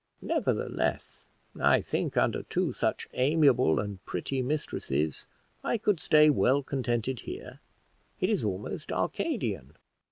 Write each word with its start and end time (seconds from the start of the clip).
"Nevertheless, 0.23 1.27
I 1.59 1.79
think, 1.79 2.17
under 2.17 2.41
two 2.41 2.73
such 2.73 3.07
amiable 3.13 3.77
and 3.79 4.03
pretty 4.03 4.41
mistresses, 4.41 5.27
I 5.63 5.77
could 5.77 5.99
stay 5.99 6.31
well 6.31 6.63
contented 6.63 7.19
here; 7.19 7.59
it 8.19 8.27
is 8.31 8.43
almost 8.43 8.91
Arcadian. 8.91 9.77